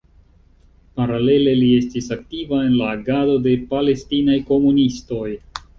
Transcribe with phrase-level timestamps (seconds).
[0.99, 5.27] Paralele li estis aktiva en la agado de palestinaj komunistoj.